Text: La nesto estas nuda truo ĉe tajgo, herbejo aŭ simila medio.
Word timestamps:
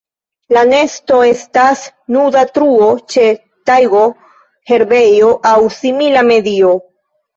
La 0.55 0.61
nesto 0.69 1.17
estas 1.31 1.83
nuda 2.15 2.43
truo 2.55 2.87
ĉe 3.15 3.27
tajgo, 3.71 4.01
herbejo 4.73 5.31
aŭ 5.51 5.57
simila 5.81 6.25
medio. 6.31 6.73